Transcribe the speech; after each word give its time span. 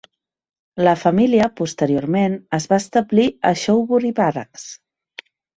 La 0.87 0.93
família 1.01 1.49
posteriorment 1.61 2.39
es 2.61 2.67
va 2.73 2.81
establir 2.85 3.29
a 3.51 3.55
Shoebury 3.65 4.15
Barracks. 4.25 4.69